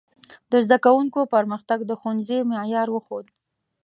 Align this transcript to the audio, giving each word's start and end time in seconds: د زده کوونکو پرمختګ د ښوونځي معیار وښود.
د 0.51 0.53
زده 0.65 0.77
کوونکو 0.85 1.19
پرمختګ 1.33 1.79
د 1.85 1.91
ښوونځي 1.99 2.39
معیار 2.51 2.87
وښود. 2.91 3.25